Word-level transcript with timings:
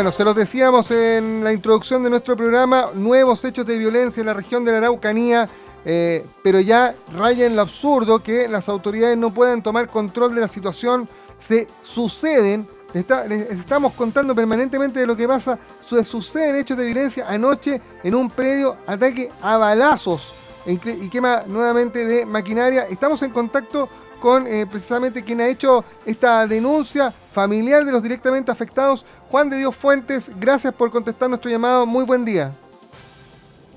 Bueno, 0.00 0.12
se 0.12 0.24
los 0.24 0.34
decíamos 0.34 0.90
en 0.92 1.44
la 1.44 1.52
introducción 1.52 2.02
de 2.02 2.08
nuestro 2.08 2.34
programa, 2.34 2.86
nuevos 2.94 3.44
hechos 3.44 3.66
de 3.66 3.76
violencia 3.76 4.20
en 4.22 4.28
la 4.28 4.32
región 4.32 4.64
de 4.64 4.72
la 4.72 4.78
Araucanía, 4.78 5.46
eh, 5.84 6.24
pero 6.42 6.58
ya 6.58 6.94
raya 7.18 7.44
en 7.44 7.54
lo 7.54 7.60
absurdo 7.60 8.22
que 8.22 8.48
las 8.48 8.70
autoridades 8.70 9.18
no 9.18 9.28
puedan 9.28 9.62
tomar 9.62 9.88
control 9.88 10.34
de 10.34 10.40
la 10.40 10.48
situación, 10.48 11.06
se 11.38 11.66
suceden, 11.82 12.66
les, 12.94 13.10
estamos 13.50 13.92
contando 13.92 14.34
permanentemente 14.34 15.00
de 15.00 15.06
lo 15.06 15.14
que 15.14 15.28
pasa, 15.28 15.58
se 15.86 16.02
suceden 16.02 16.56
hechos 16.56 16.78
de 16.78 16.86
violencia 16.86 17.26
anoche 17.28 17.78
en 18.02 18.14
un 18.14 18.30
predio, 18.30 18.76
ataque 18.86 19.28
a 19.42 19.58
balazos 19.58 20.32
y 20.64 20.78
quema 21.10 21.42
nuevamente 21.46 22.06
de 22.06 22.24
maquinaria. 22.24 22.86
Estamos 22.88 23.22
en 23.22 23.32
contacto 23.32 23.86
con 24.20 24.46
eh, 24.46 24.66
precisamente 24.70 25.24
quien 25.24 25.40
ha 25.40 25.48
hecho 25.48 25.84
esta 26.06 26.46
denuncia 26.46 27.10
familiar 27.32 27.84
de 27.84 27.92
los 27.92 28.02
directamente 28.02 28.50
afectados, 28.50 29.04
Juan 29.30 29.50
de 29.50 29.56
Dios 29.56 29.74
Fuentes. 29.74 30.30
Gracias 30.38 30.72
por 30.74 30.90
contestar 30.90 31.28
nuestro 31.28 31.50
llamado. 31.50 31.86
Muy 31.86 32.04
buen 32.04 32.24
día. 32.24 32.52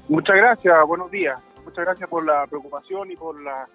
Muchas 0.07 0.35
gracias, 0.35 0.77
buenos 0.85 1.09
días. 1.09 1.39
Muchas 1.63 1.85
gracias 1.85 2.09
por 2.09 2.25
la 2.25 2.45
preocupación 2.45 3.09
y 3.09 3.15
por 3.15 3.41
la, 3.41 3.67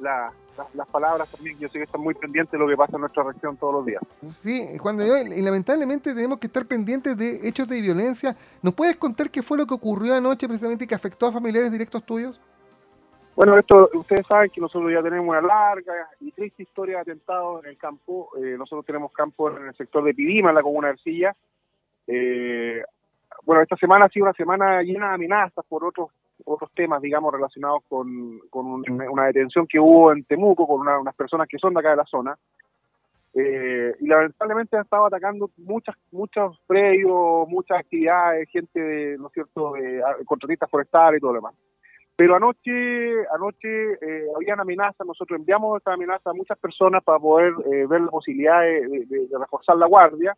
las 0.00 0.88
palabras 0.90 1.28
también. 1.28 1.58
Yo 1.58 1.68
sé 1.68 1.78
que 1.78 1.84
están 1.84 2.00
muy 2.00 2.14
pendientes 2.14 2.52
de 2.52 2.58
lo 2.58 2.68
que 2.68 2.76
pasa 2.76 2.96
en 2.96 3.00
nuestra 3.00 3.22
región 3.22 3.56
todos 3.56 3.74
los 3.74 3.86
días. 3.86 4.02
Sí, 4.26 4.76
Juan 4.78 4.96
de 4.96 5.04
Dios, 5.04 5.38
y 5.38 5.42
lamentablemente 5.42 6.12
tenemos 6.12 6.38
que 6.38 6.48
estar 6.48 6.66
pendientes 6.66 7.16
de 7.16 7.46
hechos 7.48 7.68
de 7.68 7.80
violencia. 7.80 8.36
¿Nos 8.62 8.74
puedes 8.74 8.96
contar 8.96 9.30
qué 9.30 9.42
fue 9.42 9.56
lo 9.56 9.66
que 9.66 9.74
ocurrió 9.74 10.14
anoche 10.14 10.46
precisamente 10.48 10.86
que 10.86 10.94
afectó 10.94 11.28
a 11.28 11.32
familiares 11.32 11.70
directos 11.70 12.02
tuyos? 12.04 12.40
Bueno, 13.36 13.58
esto 13.58 13.90
ustedes 13.94 14.26
saben 14.26 14.50
que 14.50 14.60
nosotros 14.60 14.92
ya 14.92 15.02
tenemos 15.02 15.28
una 15.28 15.40
larga 15.40 16.08
y 16.20 16.30
triste 16.30 16.62
historia 16.62 16.96
de 16.96 17.02
atentados 17.02 17.64
en 17.64 17.70
el 17.70 17.76
campo. 17.76 18.30
Eh, 18.36 18.56
nosotros 18.56 18.86
tenemos 18.86 19.12
campo 19.12 19.50
en 19.50 19.66
el 19.66 19.74
sector 19.74 20.04
de 20.04 20.14
Pidima, 20.14 20.50
en 20.50 20.54
la 20.54 20.62
comuna 20.62 20.88
de 20.88 20.94
Ercilla. 20.94 21.34
Eh, 22.06 22.82
bueno, 23.44 23.62
esta 23.62 23.76
semana 23.76 24.04
ha 24.04 24.08
sido 24.08 24.26
una 24.26 24.34
semana 24.34 24.82
llena 24.82 25.08
de 25.08 25.14
amenazas 25.14 25.64
por 25.68 25.84
otros 25.84 26.10
otros 26.44 26.70
temas, 26.72 27.00
digamos, 27.00 27.32
relacionados 27.32 27.82
con, 27.88 28.40
con 28.50 28.82
una 28.88 29.26
detención 29.26 29.66
que 29.66 29.78
hubo 29.78 30.12
en 30.12 30.24
Temuco 30.24 30.66
con 30.66 30.86
unas 30.86 31.14
personas 31.14 31.48
que 31.48 31.58
son 31.58 31.74
de 31.74 31.80
acá 31.80 31.90
de 31.90 31.96
la 31.96 32.04
zona. 32.04 32.36
Eh, 33.34 33.96
y 34.00 34.06
lamentablemente 34.06 34.76
han 34.76 34.84
estado 34.84 35.06
atacando 35.06 35.50
muchas 35.56 35.96
muchos 36.12 36.56
predios, 36.66 37.48
muchas 37.48 37.80
actividades, 37.80 38.48
gente, 38.48 38.80
de, 38.80 39.18
¿no 39.18 39.26
es 39.26 39.32
cierto?, 39.32 39.72
de, 39.72 40.02
contratistas 40.24 40.70
forestales 40.70 41.18
y 41.18 41.20
todo 41.20 41.32
lo 41.32 41.38
demás. 41.38 41.54
Pero 42.16 42.36
anoche, 42.36 43.26
anoche 43.34 43.94
eh, 43.94 44.26
habían 44.36 44.60
amenazas, 44.60 45.04
nosotros 45.04 45.38
enviamos 45.38 45.80
esa 45.80 45.94
amenaza 45.94 46.30
a 46.30 46.34
muchas 46.34 46.56
personas 46.58 47.02
para 47.02 47.18
poder 47.18 47.52
eh, 47.72 47.86
ver 47.86 48.02
la 48.02 48.10
posibilidad 48.10 48.60
de, 48.60 49.28
reforzar 49.36 49.76
la 49.76 49.86
guardia. 49.86 50.36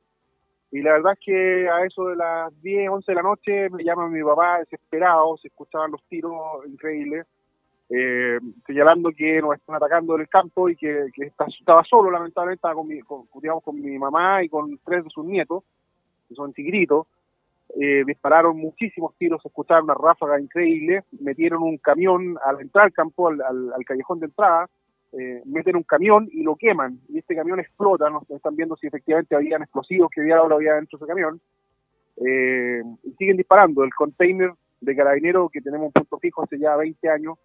Y 0.73 0.81
la 0.81 0.93
verdad 0.93 1.13
es 1.13 1.19
que 1.25 1.69
a 1.69 1.85
eso 1.85 2.09
de 2.09 2.17
las 2.17 2.63
10, 2.63 2.91
11 2.91 3.13
de 3.13 3.15
la 3.15 3.23
noche 3.23 3.71
me 3.71 3.85
llama 3.85 4.09
mi 4.09 4.23
papá 4.23 4.61
desesperado, 4.61 5.37
se 5.37 5.49
escuchaban 5.49 5.91
los 5.91 6.03
tiros 6.05 6.67
increíbles, 6.67 7.27
eh, 7.91 8.39
señalando 8.67 9.11
que 9.11 9.41
nos 9.43 9.55
están 9.55 9.77
atacando 9.77 10.15
en 10.15 10.23
el 10.23 10.29
campo 10.29 10.71
y 10.71 10.77
que, 10.77 11.11
estaba 11.59 11.85
solo, 11.85 12.11
lamentablemente, 12.11 12.57
estaba 12.57 12.75
con 12.75 12.89
mi, 12.89 13.01
con, 13.01 13.27
con 13.27 13.81
mi 13.81 13.99
mamá 13.99 14.43
y 14.43 14.49
con 14.49 14.79
tres 14.79 15.05
de 15.05 15.11
sus 15.11 15.27
nietos, 15.27 15.63
que 16.27 16.35
son 16.35 16.55
tigritos 16.55 17.07
eh, 17.75 18.05
dispararon 18.07 18.57
muchísimos 18.57 19.15
tiros, 19.19 19.45
escucharon 19.45 19.85
una 19.85 19.95
ráfaga 19.95 20.41
increíble, 20.41 21.05
metieron 21.21 21.63
un 21.63 21.79
camión 21.79 22.37
al 22.45 22.61
entrar 22.61 22.87
al 22.87 22.93
campo, 22.93 23.29
al, 23.29 23.85
callejón 23.85 24.21
de 24.21 24.27
entrada, 24.27 24.69
eh, 25.13 25.43
meten 25.45 25.77
un 25.77 25.83
camión 25.83 26.29
y 26.31 26.43
lo 26.43 26.57
queman, 26.57 27.01
y 27.09 27.19
este 27.19 27.35
camión 27.35 27.61
explota, 27.61 28.09
no 28.09 28.23
están 28.29 28.57
viendo 28.57 28.77
si 28.77 28.87
efectivamente 28.87 29.35
habían 29.35 29.63
explosivos 29.63 30.11
que 30.11 30.21
había, 30.21 30.39
había 30.39 30.75
dentro 30.75 30.99
de 30.99 31.05
ese 31.05 31.09
camión, 31.09 31.41
eh, 32.25 32.83
y 33.03 33.13
siguen 33.13 33.37
disparando. 33.37 33.85
El 33.85 33.95
container 33.95 34.53
de 34.81 34.97
carabinero 34.97 35.49
que 35.49 35.61
tenemos 35.61 35.87
un 35.87 35.93
punto 35.93 36.19
fijo 36.19 36.43
hace 36.43 36.59
ya 36.59 36.77
20 36.77 37.09
años, 37.09 37.39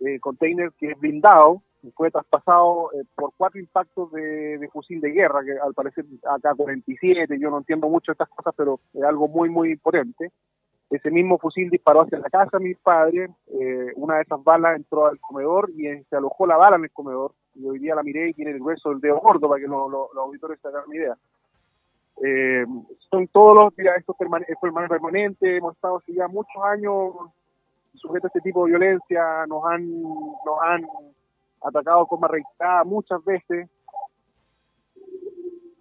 eh, 0.00 0.18
container 0.20 0.72
que 0.78 0.92
es 0.92 0.98
blindado, 0.98 1.62
fue 1.92 2.10
traspasado 2.10 2.90
eh, 2.92 3.04
por 3.14 3.32
cuatro 3.36 3.60
impactos 3.60 4.10
de, 4.12 4.68
fusil 4.72 5.00
de 5.00 5.10
guerra, 5.10 5.44
que 5.44 5.52
al 5.58 5.74
parecer 5.74 6.04
acá 6.28 6.54
47, 6.54 7.38
yo 7.38 7.50
no 7.50 7.58
entiendo 7.58 7.88
mucho 7.88 8.12
estas 8.12 8.28
cosas, 8.28 8.54
pero 8.56 8.80
es 8.92 9.02
algo 9.02 9.28
muy, 9.28 9.48
muy 9.48 9.76
potente. 9.76 10.30
Ese 10.90 11.10
mismo 11.10 11.38
fusil 11.38 11.70
disparó 11.70 12.02
hacia 12.02 12.18
la 12.18 12.30
casa 12.30 12.58
de 12.58 12.64
mis 12.64 12.78
padres, 12.78 13.30
eh, 13.48 13.92
una 13.96 14.16
de 14.16 14.22
esas 14.22 14.42
balas 14.44 14.76
entró 14.76 15.06
al 15.06 15.18
comedor 15.18 15.70
y 15.70 15.86
se 16.04 16.16
alojó 16.16 16.46
la 16.46 16.56
bala 16.56 16.76
en 16.76 16.84
el 16.84 16.90
comedor. 16.90 17.32
Y 17.54 17.66
hoy 17.66 17.78
día 17.78 17.94
la 17.94 18.02
miré 18.02 18.28
y 18.28 18.34
tiene 18.34 18.52
el 18.52 18.60
grueso 18.60 18.90
del 18.90 19.00
dedo 19.00 19.20
gordo 19.20 19.48
para 19.48 19.60
que 19.60 19.68
los 19.68 20.16
auditores 20.16 20.60
se 20.60 20.68
hagan 20.68 20.84
una 20.86 20.96
idea. 20.96 21.16
Eh, 22.22 22.64
son 23.10 23.26
todos 23.28 23.56
los, 23.56 23.72
mira, 23.76 23.96
esto 23.96 24.12
es 24.12 24.88
permanente, 24.88 25.56
hemos 25.56 25.74
estado 25.74 25.96
hace 25.96 26.14
ya 26.14 26.28
muchos 26.28 26.62
años 26.62 27.12
sujetos 27.94 28.26
a 28.26 28.28
este 28.28 28.40
tipo 28.40 28.64
de 28.64 28.70
violencia, 28.70 29.46
nos 29.46 29.64
han, 29.64 30.02
nos 30.02 30.62
han 30.62 30.86
atacado 31.64 32.06
con 32.06 32.20
reiterada 32.22 32.84
muchas 32.84 33.24
veces. 33.24 33.68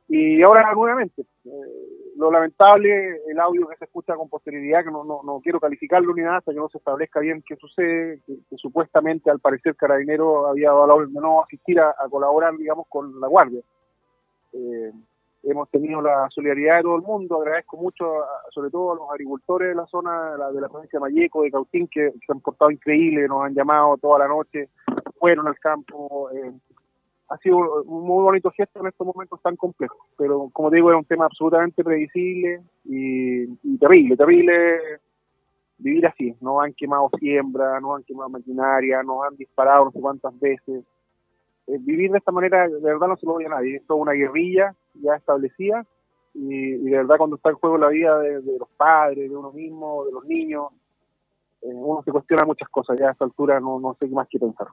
Y 0.07 0.41
ahora 0.43 0.73
nuevamente, 0.73 1.23
eh, 1.45 1.49
lo 2.17 2.31
lamentable, 2.31 3.19
el 3.27 3.39
audio 3.39 3.67
que 3.67 3.77
se 3.77 3.85
escucha 3.85 4.15
con 4.15 4.29
posterioridad, 4.29 4.83
que 4.83 4.91
no, 4.91 5.03
no, 5.03 5.21
no, 5.23 5.39
quiero 5.41 5.59
calificarlo 5.59 6.13
ni 6.13 6.21
nada 6.21 6.37
hasta 6.37 6.51
que 6.51 6.59
no 6.59 6.69
se 6.69 6.77
establezca 6.77 7.19
bien 7.19 7.43
qué 7.45 7.55
sucede, 7.55 8.19
que, 8.25 8.57
supuestamente 8.57 9.31
al 9.31 9.39
parecer 9.39 9.75
Carabinero 9.75 10.47
había 10.47 10.69
dado 10.69 10.87
la 10.87 10.93
orden 10.93 11.13
de 11.13 11.19
no 11.19 11.43
asistir 11.43 11.79
a, 11.79 11.95
colaborar, 12.09 12.55
digamos, 12.57 12.85
con 12.87 13.19
la 13.19 13.27
Guardia. 13.27 13.61
Eh, 14.53 14.91
hemos 15.43 15.69
tenido 15.69 16.01
la 16.01 16.27
solidaridad 16.29 16.77
de 16.77 16.83
todo 16.83 16.95
el 16.95 17.01
mundo, 17.01 17.41
agradezco 17.41 17.77
mucho, 17.77 18.05
sobre 18.51 18.69
todo 18.69 18.93
a 18.93 18.95
los 18.95 19.09
agricultores 19.11 19.69
de 19.69 19.75
la 19.75 19.85
zona, 19.87 20.31
de 20.51 20.61
la, 20.61 20.69
provincia 20.69 20.99
de 20.99 21.01
Mayeco, 21.01 21.43
de 21.43 21.51
Cautín, 21.51 21.87
que, 21.87 22.11
se 22.11 22.31
han 22.31 22.39
portado 22.39 22.71
increíble, 22.71 23.27
nos 23.27 23.43
han 23.43 23.53
llamado 23.53 23.97
toda 23.97 24.19
la 24.19 24.27
noche, 24.27 24.69
fueron 25.19 25.47
al 25.47 25.59
campo. 25.59 26.29
Eh, 26.31 26.51
ha 27.29 27.37
sido 27.37 27.83
un 27.83 28.05
muy 28.05 28.23
bonito 28.23 28.51
gesto 28.51 28.79
en 28.79 28.87
estos 28.87 29.05
momentos 29.05 29.41
tan 29.41 29.55
complejos, 29.55 29.99
pero 30.17 30.49
como 30.53 30.69
digo, 30.69 30.91
es 30.91 30.97
un 30.97 31.05
tema 31.05 31.25
absolutamente 31.25 31.83
previsible 31.83 32.61
y, 32.85 33.77
terrible, 33.77 34.15
terrible 34.15 34.79
vivir 35.77 36.05
así. 36.07 36.35
Nos 36.39 36.63
han 36.63 36.73
quemado 36.73 37.09
siembra, 37.19 37.79
nos 37.81 37.97
han 37.97 38.03
quemado 38.03 38.29
maquinaria, 38.29 39.03
nos 39.03 39.25
han 39.25 39.35
disparado 39.35 39.85
no 39.85 39.91
sé 39.91 39.99
cuántas 39.99 40.39
veces. 40.39 40.85
Eh, 41.67 41.77
vivir 41.79 42.11
de 42.11 42.17
esta 42.17 42.31
manera 42.31 42.67
de 42.67 42.79
verdad 42.79 43.07
no 43.07 43.17
se 43.17 43.25
lo 43.25 43.33
oye 43.33 43.47
a 43.47 43.49
nadie. 43.49 43.77
Es 43.77 43.89
una 43.89 44.13
guerrilla 44.13 44.75
ya 44.95 45.15
establecida 45.15 45.85
y, 46.33 46.77
de 46.77 46.97
verdad 46.97 47.17
cuando 47.17 47.35
está 47.35 47.49
en 47.49 47.55
juego 47.55 47.77
la 47.77 47.89
vida 47.89 48.17
de, 48.19 48.41
de 48.41 48.59
los 48.59 48.69
padres, 48.69 49.29
de 49.29 49.35
uno 49.35 49.51
mismo, 49.51 50.05
de 50.05 50.11
los 50.11 50.25
niños, 50.25 50.71
eh, 51.63 51.71
uno 51.73 52.01
se 52.03 52.11
cuestiona 52.11 52.43
muchas 52.45 52.67
cosas, 52.69 52.97
ya 52.99 53.07
a 53.07 53.11
esta 53.11 53.23
altura 53.23 53.59
no, 53.59 53.79
no 53.79 53.95
sé 53.99 54.07
más 54.07 54.27
que 54.27 54.39
pensar. 54.39 54.67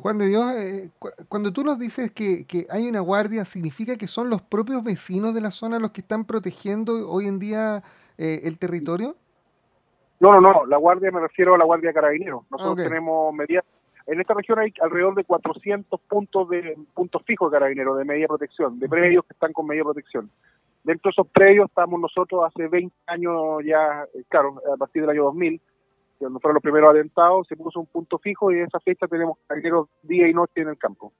Juan 0.00 0.18
de 0.18 0.26
Dios, 0.26 0.52
eh, 0.56 0.90
cuando 1.28 1.52
tú 1.52 1.62
nos 1.62 1.78
dices 1.78 2.10
que, 2.10 2.44
que, 2.44 2.66
hay 2.70 2.88
una 2.88 3.00
guardia, 3.00 3.44
¿significa 3.44 3.96
que 3.96 4.08
son 4.08 4.28
los 4.28 4.42
propios 4.42 4.82
vecinos 4.82 5.32
de 5.34 5.40
la 5.40 5.50
zona 5.50 5.78
los 5.78 5.90
que 5.90 6.00
están 6.00 6.24
protegiendo 6.24 7.08
hoy 7.08 7.26
en 7.26 7.38
día 7.38 7.82
eh, 8.18 8.40
el 8.44 8.58
territorio? 8.58 9.16
No, 10.18 10.32
no, 10.32 10.40
no, 10.40 10.66
la 10.66 10.76
guardia 10.76 11.10
me 11.10 11.20
refiero 11.20 11.54
a 11.54 11.58
la 11.58 11.64
guardia 11.64 11.92
carabinero. 11.92 12.44
Nosotros 12.50 12.88
tenemos 12.88 13.32
medidas, 13.32 13.64
en 14.06 14.20
esta 14.20 14.34
región 14.34 14.58
hay 14.58 14.72
alrededor 14.80 15.14
de 15.14 15.24
400 15.24 16.00
puntos 16.02 16.48
de 16.48 16.76
puntos 16.94 17.22
fijos 17.24 17.50
de 17.50 17.56
carabineros 17.56 17.98
de 17.98 18.04
media 18.04 18.28
protección, 18.28 18.78
de 18.78 18.88
predios 18.88 19.24
que 19.24 19.32
están 19.32 19.52
con 19.52 19.66
media 19.66 19.82
protección. 19.82 20.30
Dentro 20.84 21.08
de 21.08 21.12
esos 21.12 21.26
predios 21.26 21.68
estamos 21.68 22.00
nosotros 22.00 22.44
hace 22.46 22.68
20 22.68 22.94
años 23.08 23.64
ya, 23.64 24.06
claro, 24.28 24.62
a 24.72 24.76
partir 24.76 25.02
del 25.02 25.10
año 25.10 25.24
2000, 25.24 25.60
cuando 26.18 26.40
fueron 26.40 26.54
los 26.54 26.62
primeros 26.62 26.90
atentados, 26.90 27.46
se 27.48 27.56
puso 27.56 27.80
un 27.80 27.86
punto 27.86 28.18
fijo 28.18 28.52
y 28.52 28.58
en 28.58 28.66
esa 28.66 28.78
fecha 28.80 29.08
tenemos 29.08 29.38
carabineros 29.46 29.88
día 30.02 30.28
y 30.28 30.32
noche 30.32 30.60
en 30.60 30.68
el 30.68 30.78
campo. 30.78 31.12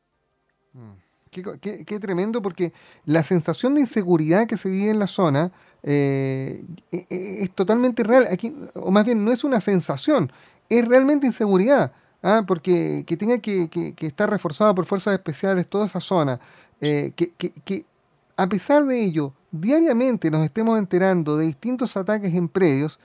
Mm. 0.72 0.92
Qué, 1.30 2.00
tremendo, 2.00 2.40
porque 2.40 2.72
la 3.04 3.22
sensación 3.22 3.74
de 3.74 3.82
inseguridad 3.82 4.46
que 4.46 4.56
se 4.56 4.70
vive 4.70 4.90
en 4.90 4.98
la 4.98 5.06
zona 5.06 5.50
eh, 5.82 6.64
e, 6.90 7.06
e, 7.10 7.42
es 7.42 7.50
totalmente 7.50 8.04
real. 8.04 8.26
Aquí, 8.30 8.54
o 8.74 8.90
más 8.90 9.04
bien, 9.04 9.22
no 9.22 9.32
es 9.32 9.44
una 9.44 9.60
sensación, 9.60 10.32
es 10.70 10.88
realmente 10.88 11.26
inseguridad. 11.26 11.92
¿Ah? 12.26 12.44
Porque 12.46 13.04
que 13.06 13.16
tenga 13.16 13.38
que, 13.38 13.68
estar 14.00 14.28
reforzado 14.28 14.74
por 14.74 14.86
fuerzas 14.86 15.14
especiales 15.14 15.66
toda 15.66 15.86
esa 15.86 16.00
zona, 16.00 16.40
eh, 16.80 17.12
que, 17.16 17.30
que 17.30 17.86
a 18.36 18.46
pesar 18.48 18.84
de 18.84 19.02
ello, 19.02 19.32
diariamente 19.50 20.30
nos 20.30 20.44
estemos 20.44 20.78
enterando 20.78 21.36
de 21.36 21.46
distintos 21.46 21.96
ataques 21.96 22.34
en 22.34 22.48
predios, 22.48 22.98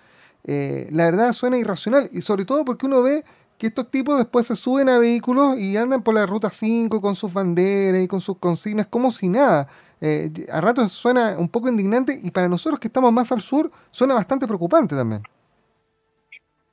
eh, 0.44 0.88
la 0.92 1.06
verdad 1.06 1.34
suena 1.34 1.58
irracional. 1.58 2.10
Y 2.12 2.22
sobre 2.22 2.46
todo 2.46 2.66
porque 2.66 2.86
uno 2.86 3.02
ve 3.02 3.24
que 3.58 3.68
estos 3.68 3.90
tipos 3.90 4.18
después 4.18 4.48
se 4.48 4.56
suben 4.56 4.90
a 4.90 4.98
vehículos 4.98 5.58
y 5.58 5.78
andan 5.78 6.02
por 6.02 6.16
la 6.16 6.26
ruta 6.26 6.50
5 6.50 7.00
con 7.00 7.16
sus 7.16 7.32
banderas 7.32 8.02
y 8.04 8.08
con 8.08 8.20
sus 8.20 8.38
consignas 8.38 8.88
como 8.88 9.12
si 9.12 9.30
nada. 9.30 9.68
Eh, 10.02 10.32
a 10.52 10.60
ratos 10.62 10.92
suena 10.92 11.36
un 11.38 11.48
poco 11.48 11.70
indignante 11.70 12.20
y 12.22 12.32
para 12.32 12.50
nosotros 12.50 12.80
que 12.80 12.88
estamos 12.88 13.14
más 13.14 13.32
al 13.32 13.42
sur 13.42 13.72
suena 13.92 14.16
bastante 14.16 14.48
preocupante 14.48 14.96
también. 14.96 15.22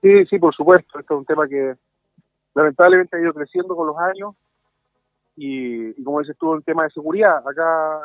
Sí, 0.01 0.25
sí, 0.31 0.39
por 0.39 0.55
supuesto. 0.55 0.99
Esto 0.99 1.15
es 1.15 1.19
un 1.19 1.27
tema 1.27 1.47
que 1.47 1.75
lamentablemente 2.59 3.17
ha 3.17 3.21
ido 3.21 3.33
creciendo 3.33 3.77
con 3.77 3.87
los 3.87 3.97
años 3.99 4.35
y, 5.37 6.03
como 6.03 6.21
dices 6.21 6.37
tú, 6.39 6.51
un 6.51 6.63
tema 6.63 6.85
de 6.85 6.91
seguridad. 6.91 7.39
Acá 7.47 8.01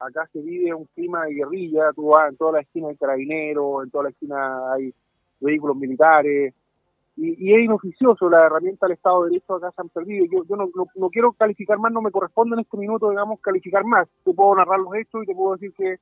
acá 0.00 0.28
se 0.32 0.40
vive 0.40 0.72
un 0.72 0.86
clima 0.94 1.24
de 1.24 1.34
guerrilla, 1.34 1.92
tú 1.92 2.08
vas 2.08 2.30
en 2.30 2.36
toda 2.36 2.52
la 2.52 2.60
esquina 2.60 2.88
hay 2.88 2.96
carabineros, 2.96 3.84
en 3.84 3.90
toda 3.90 4.04
la 4.04 4.10
esquina 4.10 4.72
hay 4.72 4.94
vehículos 5.40 5.76
militares, 5.76 6.54
y, 7.20 7.52
es 7.52 7.64
inoficioso, 7.64 8.30
la 8.30 8.46
herramienta 8.46 8.86
del 8.86 8.94
Estado 8.94 9.24
de 9.24 9.30
Derecho 9.30 9.56
acá 9.56 9.72
se 9.72 9.80
han 9.80 9.88
perdido. 9.88 10.24
Yo, 10.30 10.44
yo 10.44 10.54
no, 10.54 10.70
no, 10.94 11.10
quiero 11.10 11.32
calificar 11.32 11.76
más, 11.76 11.90
no 11.90 12.00
me 12.00 12.12
corresponde 12.12 12.54
en 12.54 12.60
este 12.60 12.76
minuto, 12.76 13.10
digamos, 13.10 13.40
calificar 13.40 13.84
más. 13.84 14.08
Te 14.24 14.32
puedo 14.32 14.54
narrar 14.54 14.78
los 14.78 14.94
hechos 14.94 15.24
y 15.24 15.26
te 15.26 15.34
puedo 15.34 15.56
decir 15.56 15.72
que 15.72 15.98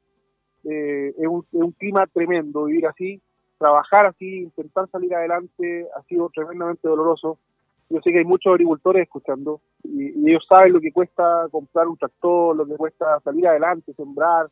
eh, 0.64 1.14
es, 1.16 1.26
un, 1.26 1.40
es 1.52 1.62
un 1.62 1.72
clima 1.72 2.06
tremendo 2.06 2.64
vivir 2.64 2.86
así, 2.86 3.22
trabajar 3.56 4.04
así, 4.04 4.42
intentar 4.42 4.90
salir 4.90 5.14
adelante, 5.14 5.88
ha 5.96 6.02
sido 6.02 6.28
tremendamente 6.34 6.86
doloroso. 6.86 7.38
Yo 7.88 8.00
sé 8.02 8.10
que 8.10 8.18
hay 8.18 8.24
muchos 8.24 8.52
agricultores 8.52 9.02
escuchando 9.02 9.60
y, 9.84 10.28
ellos 10.28 10.44
saben 10.48 10.72
lo 10.72 10.80
que 10.80 10.92
cuesta 10.92 11.46
comprar 11.50 11.86
un 11.86 11.96
tractor, 11.96 12.56
lo 12.56 12.66
que 12.66 12.76
cuesta 12.76 13.20
salir 13.20 13.46
adelante, 13.46 13.94
sembrar, 13.94 14.48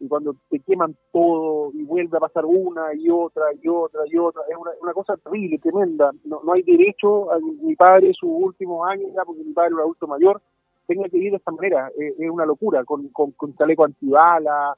y 0.00 0.06
cuando 0.06 0.36
te 0.48 0.60
queman 0.60 0.96
todo 1.12 1.72
y 1.74 1.82
vuelve 1.82 2.16
a 2.16 2.20
pasar 2.20 2.44
una 2.44 2.94
y 2.94 3.10
otra 3.10 3.46
y 3.60 3.66
otra 3.66 4.02
y 4.06 4.16
otra, 4.16 4.42
es 4.48 4.56
una, 4.56 4.70
una 4.80 4.92
cosa 4.92 5.16
terrible, 5.16 5.58
tremenda. 5.58 6.12
No, 6.24 6.40
no 6.44 6.52
hay 6.52 6.62
derecho 6.62 7.32
a 7.32 7.38
mi 7.40 7.74
padre, 7.74 8.12
sus 8.14 8.30
últimos 8.30 8.88
años, 8.88 9.10
ya 9.12 9.24
porque 9.24 9.42
mi 9.42 9.52
padre 9.52 9.70
es 9.70 9.74
un 9.74 9.80
adulto 9.80 10.06
mayor, 10.06 10.40
tenga 10.86 11.08
que 11.08 11.16
vivir 11.16 11.32
de 11.32 11.38
esta 11.38 11.50
manera. 11.50 11.90
es 11.96 12.30
una 12.30 12.46
locura, 12.46 12.84
con, 12.84 13.08
con, 13.08 13.32
con 13.32 13.56
chaleco 13.56 13.84
antibala, 13.84 14.76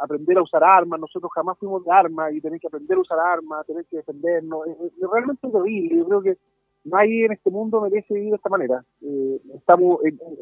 aprender 0.00 0.38
a 0.38 0.42
usar 0.42 0.64
armas. 0.64 1.00
Nosotros 1.00 1.30
jamás 1.34 1.58
fuimos 1.58 1.84
de 1.84 1.90
armas 1.90 2.32
y 2.32 2.40
tener 2.40 2.60
que 2.60 2.66
aprender 2.66 2.96
a 2.96 3.00
usar 3.00 3.18
armas, 3.18 3.66
tener 3.66 3.84
que 3.86 3.98
defendernos. 3.98 4.66
Es, 4.66 4.92
realmente 5.10 5.48
terrible. 5.48 5.96
Yo 5.96 6.06
creo 6.06 6.22
que 6.22 6.38
nadie 6.86 7.26
en 7.26 7.32
este 7.32 7.50
mundo 7.50 7.80
merece 7.80 8.14
vivir 8.14 8.30
de 8.30 8.36
esta 8.36 8.48
manera. 8.48 8.84
Eh, 9.02 9.40
estamos, 9.54 9.98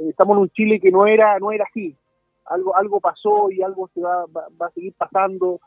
estamos 0.08 0.36
en 0.36 0.42
un 0.42 0.50
Chile 0.50 0.80
que 0.80 0.90
no 0.90 1.06
era, 1.06 1.38
no 1.38 1.52
era 1.52 1.64
así 1.64 1.96
algo 2.46 2.76
algo 2.76 3.00
pasó 3.00 3.50
y 3.50 3.62
algo 3.62 3.88
se 3.94 4.00
va, 4.00 4.24
va, 4.26 4.66
a 4.66 4.70
seguir 4.70 4.94
pasando. 4.96 5.60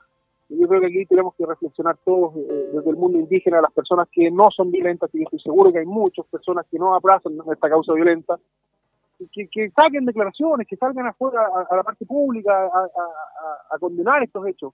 Yo 0.49 0.67
creo 0.67 0.81
que 0.81 0.87
aquí 0.87 1.05
tenemos 1.05 1.35
que 1.35 1.45
reflexionar 1.45 1.97
todos, 2.05 2.33
eh, 2.37 2.69
desde 2.73 2.89
el 2.89 2.95
mundo 2.95 3.19
indígena, 3.19 3.59
las 3.59 3.73
personas 3.73 4.07
que 4.11 4.31
no 4.31 4.49
son 4.49 4.71
violentas, 4.71 5.13
y 5.13 5.23
estoy 5.23 5.39
seguro 5.39 5.73
que 5.73 5.79
hay 5.79 5.85
muchas 5.85 6.25
personas 6.27 6.65
que 6.71 6.79
no 6.79 6.95
abrazan 6.95 7.37
esta 7.51 7.69
causa 7.69 7.93
violenta, 7.93 8.39
que, 9.33 9.47
que 9.49 9.69
saquen 9.71 10.05
declaraciones, 10.05 10.65
que 10.67 10.77
salgan 10.77 11.07
afuera 11.07 11.49
a, 11.69 11.75
la 11.75 11.83
parte 11.83 12.05
pública 12.05 12.53
a, 13.69 13.77
condenar 13.79 14.23
estos 14.23 14.47
hechos. 14.47 14.73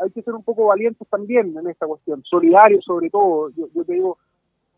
Hay 0.00 0.10
que 0.10 0.22
ser 0.22 0.34
un 0.34 0.42
poco 0.42 0.66
valientes 0.66 1.06
también 1.08 1.56
en 1.56 1.68
esta 1.68 1.86
cuestión, 1.86 2.22
solidarios 2.24 2.84
sobre 2.84 3.10
todo. 3.10 3.50
Yo, 3.50 3.68
yo 3.74 3.84
te 3.84 3.92
digo, 3.92 4.18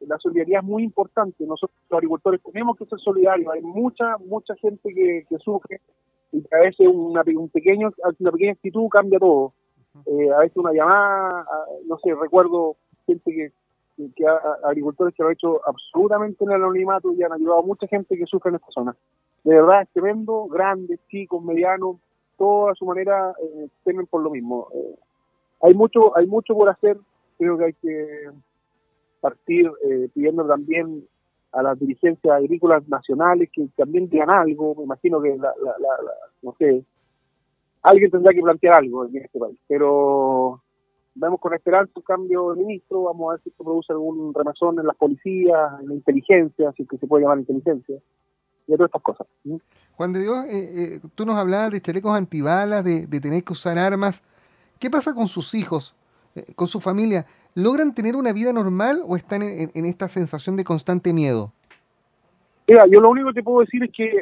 la 0.07 0.19
solidaridad 0.19 0.61
es 0.63 0.67
muy 0.67 0.83
importante. 0.83 1.45
Nosotros 1.47 1.79
los 1.89 1.97
agricultores 1.99 2.41
tenemos 2.43 2.77
que 2.77 2.87
ser 2.87 2.99
solidarios. 2.99 3.53
Hay 3.53 3.63
mucha, 3.63 4.17
mucha 4.19 4.55
gente 4.57 4.93
que, 4.95 5.25
que 5.29 5.39
sufre 5.39 5.81
y 6.33 6.45
a 6.55 6.61
veces 6.61 6.87
una, 6.87 7.23
un 7.37 7.49
pequeño, 7.49 7.91
una 8.19 8.33
pequeña 8.33 8.53
actitud 8.53 8.89
cambia 8.89 9.19
todo. 9.19 9.53
Eh, 10.07 10.31
a 10.31 10.39
veces 10.39 10.57
una 10.57 10.73
llamada, 10.73 11.45
no 11.87 11.99
sé, 11.99 12.15
recuerdo 12.15 12.77
gente 13.07 13.31
que, 13.33 13.53
que, 14.15 14.25
agricultores 14.65 15.15
que 15.15 15.23
lo 15.23 15.29
han 15.29 15.35
hecho 15.35 15.61
absolutamente 15.67 16.45
en 16.45 16.51
el 16.51 16.57
anonimato 16.57 17.13
y 17.13 17.23
han 17.23 17.33
ayudado 17.33 17.61
a 17.61 17.67
mucha 17.67 17.87
gente 17.89 18.17
que 18.17 18.27
sufre 18.27 18.51
en 18.51 18.57
esta 18.57 18.71
zona. 18.71 18.97
De 19.43 19.55
verdad 19.55 19.83
es 19.83 19.89
tremendo, 19.91 20.47
grandes, 20.47 21.01
chicos, 21.09 21.43
medianos, 21.43 21.97
todos 22.39 22.71
a 22.71 22.75
su 22.75 22.87
manera 22.87 23.35
eh, 23.43 23.69
temen 23.85 24.07
por 24.07 24.23
lo 24.23 24.31
mismo. 24.31 24.69
Eh, 24.75 24.95
hay 25.63 25.75
mucho, 25.75 26.17
hay 26.17 26.27
mucho 26.27 26.55
por 26.55 26.69
hacer, 26.69 26.97
creo 27.39 27.59
que 27.59 27.65
hay 27.65 27.73
que 27.75 28.31
partir 29.21 29.71
eh, 29.85 30.09
pidiendo 30.15 30.47
también 30.47 31.07
a 31.53 31.63
las 31.63 31.79
dirigencias 31.79 32.33
agrícolas 32.35 32.87
nacionales 32.89 33.51
que 33.53 33.67
también 33.77 34.09
digan 34.09 34.31
algo. 34.31 34.75
Me 34.77 34.85
imagino 34.85 35.21
que, 35.21 35.37
la, 35.37 35.53
no 36.43 36.55
sé, 36.59 36.85
alguien 37.83 38.11
tendrá 38.11 38.33
que 38.33 38.43
plantear 38.43 38.75
algo 38.75 39.07
en 39.07 39.17
este 39.17 39.39
país. 39.39 39.59
Pero 39.67 40.63
vemos 41.15 41.41
con 41.41 41.55
esperanza 41.55 41.93
un 41.97 42.03
cambio 42.03 42.53
de 42.53 42.63
ministro, 42.63 43.03
vamos 43.05 43.29
a 43.29 43.33
ver 43.33 43.43
si 43.43 43.51
esto 43.51 43.65
produce 43.65 43.93
algún 43.93 44.33
remazón 44.33 44.79
en 44.79 44.87
las 44.87 44.97
policías, 44.97 45.81
en 45.81 45.89
la 45.89 45.95
inteligencia, 45.95 46.73
si 46.77 46.87
que 46.87 46.99
se 46.99 47.07
puede 47.07 47.25
llamar 47.25 47.39
inteligencia, 47.39 47.97
y 48.67 48.73
todas 48.73 48.89
estas 48.89 49.03
cosas. 49.03 49.27
Juan 49.97 50.13
de 50.13 50.21
Dios, 50.21 50.45
eh, 50.47 50.51
eh, 50.51 51.01
tú 51.15 51.27
nos 51.27 51.37
hablabas 51.37 51.71
de 51.71 51.81
chalecos 51.81 52.17
antibalas, 52.17 52.85
de, 52.85 53.07
de, 53.07 53.21
tener 53.21 53.43
que 53.43 53.53
usar 53.53 53.77
armas. 53.79 54.23
¿Qué 54.79 54.89
pasa 54.89 55.15
con 55.15 55.29
sus 55.29 55.55
hijos, 55.55 55.95
eh, 56.35 56.45
con 56.55 56.69
su 56.69 56.81
familia? 56.81 57.27
¿Logran 57.55 57.95
tener 57.95 58.17
una 58.17 58.33
vida 58.33 58.53
normal 58.53 59.03
o 59.07 59.17
están 59.17 59.43
en, 59.43 59.85
esta 59.85 60.09
sensación 60.09 60.57
de 60.57 60.65
constante 60.65 61.13
miedo? 61.13 61.53
Mira, 62.67 62.85
yo 62.87 63.01
lo 63.01 63.11
único 63.11 63.29
que 63.29 63.35
te 63.35 63.43
puedo 63.43 63.61
decir 63.61 63.83
es 63.85 63.91
que 63.93 64.13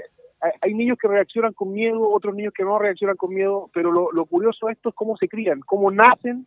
hay 0.60 0.74
niños 0.74 0.98
que 1.00 1.08
reaccionan 1.08 1.52
con 1.52 1.72
miedo, 1.72 2.08
otros 2.10 2.34
niños 2.34 2.54
que 2.54 2.64
no 2.64 2.78
reaccionan 2.78 3.16
con 3.16 3.34
miedo, 3.34 3.68
pero 3.72 3.90
lo, 3.92 4.24
curioso 4.26 4.66
de 4.66 4.72
esto 4.72 4.90
es 4.90 4.94
cómo 4.94 5.16
se 5.16 5.28
crían, 5.28 5.60
cómo 5.60 5.90
nacen 5.90 6.46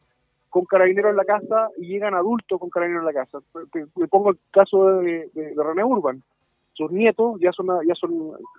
con 0.49 0.65
carabineros 0.65 1.11
en 1.11 1.17
la 1.17 1.25
casa 1.25 1.69
y 1.77 1.87
llegan 1.87 2.13
adultos 2.13 2.59
con 2.59 2.69
carabineros 2.69 3.07
en 3.07 3.15
la 3.15 3.25
casa. 3.25 3.39
Me 3.95 4.07
pongo 4.07 4.31
el 4.31 4.37
caso 4.49 4.99
de, 4.99 5.29
René 5.55 5.83
Urban. 5.83 6.21
Sus 6.73 6.91
nietos 6.91 7.39
ya 7.39 7.51
son 7.51 7.67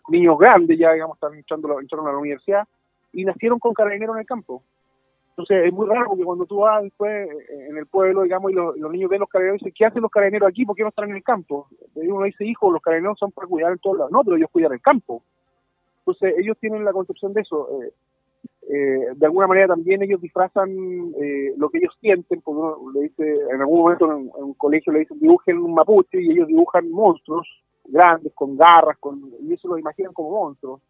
niños 0.08 0.38
grandes, 0.38 0.78
ya 0.78 0.92
digamos, 0.92 1.16
están 1.16 1.34
entrando 1.34 1.68
a 1.78 2.12
la 2.12 2.18
universidad 2.18 2.66
y 3.12 3.24
nacieron 3.24 3.58
con 3.58 3.72
carabineros 3.72 4.16
en 4.16 4.20
el 4.20 4.26
campo. 4.26 4.62
Entonces 5.32 5.66
es 5.66 5.72
muy 5.72 5.86
raro 5.86 6.08
porque 6.08 6.24
cuando 6.24 6.44
tú 6.44 6.58
vas 6.58 6.82
después 6.82 7.10
eh, 7.30 7.66
en 7.70 7.78
el 7.78 7.86
pueblo, 7.86 8.22
digamos, 8.22 8.52
y 8.52 8.54
los, 8.54 8.76
niños 8.76 9.08
ven 9.08 9.20
los 9.20 9.30
carabineros 9.30 9.62
y 9.62 9.64
dicen, 9.64 9.74
¿qué 9.76 9.86
hacen 9.86 10.02
los 10.02 10.10
carabineros 10.10 10.48
aquí? 10.48 10.66
¿Por 10.66 10.76
qué 10.76 10.82
no 10.82 10.90
están 10.90 11.08
en 11.08 11.16
el 11.16 11.22
campo? 11.22 11.68
Uno 11.94 12.24
dice, 12.24 12.44
hijo, 12.44 12.70
los 12.70 12.82
carabineros 12.82 13.18
son 13.18 13.32
para 13.32 13.48
cuidar 13.48 13.72
en 13.72 13.78
todos 13.78 13.96
lados. 13.96 14.12
No, 14.12 14.22
pero 14.22 14.36
ellos 14.36 14.50
cuidan 14.52 14.72
el 14.72 14.82
campo. 14.82 15.22
Entonces 16.00 16.34
ellos 16.38 16.58
tienen 16.60 16.84
la 16.84 16.92
concepción 16.92 17.32
de 17.32 17.40
eso. 17.40 17.66
Eh, 17.82 17.92
eh, 18.68 19.06
de 19.16 19.26
alguna 19.26 19.46
manera 19.46 19.68
también 19.68 20.02
ellos 20.02 20.20
disfrazan 20.20 20.70
lo 21.56 21.70
que 21.70 21.78
ellos 21.78 21.96
sienten, 22.00 22.42
porque 22.42 22.60
uno 22.60 22.92
le 22.92 23.00
dice, 23.02 23.34
en 23.50 23.60
algún 23.60 23.80
momento 23.80 24.04
en, 24.12 24.30
un 24.34 24.54
colegio 24.54 24.92
le 24.92 25.00
dicen 25.00 25.18
dibujen 25.18 25.58
un 25.58 25.74
mapuche 25.74 26.20
y 26.20 26.30
ellos 26.30 26.46
dibujan 26.46 26.90
monstruos 26.90 27.48
grandes, 27.84 28.32
con 28.34 28.56
garras, 28.56 28.98
con 28.98 29.32
y 29.40 29.54
eso 29.54 29.68
lo 29.68 29.78
imaginan 29.78 30.12
como 30.12 30.30
monstruos 30.30 30.80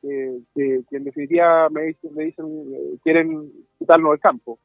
que, 0.00 0.82
en 0.90 1.04
definitiva 1.04 1.68
me 1.70 1.82
dicen, 1.82 2.14
me 2.14 2.24
dicen 2.24 2.46
eh, 2.74 2.98
quieren 3.02 3.52
quitarnos 3.78 4.12
del 4.12 4.20
campo. 4.20 4.58